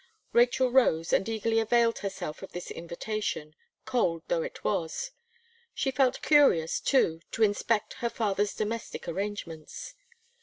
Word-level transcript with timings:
Rachel 0.33 0.71
rose 0.71 1.13
and 1.13 1.29
eagerly 1.29 1.59
availed 1.59 1.99
herself 1.99 2.41
of 2.41 2.53
this 2.53 2.71
invitation, 2.71 3.55
cold 3.85 4.23
though 4.29 4.41
it 4.41 4.63
was; 4.63 5.11
she 5.75 5.91
felt 5.91 6.23
curious 6.23 6.79
too, 6.79 7.21
to 7.33 7.43
inspect, 7.43 7.93
her 8.01 8.09
father's 8.09 8.55
domestic 8.55 9.07
arrangements. 9.07 9.93